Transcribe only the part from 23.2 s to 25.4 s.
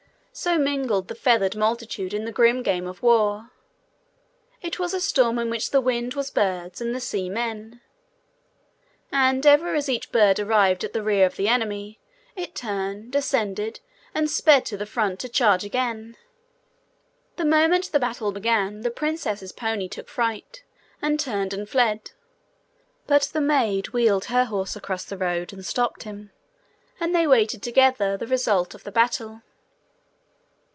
the maid wheeled her horse across the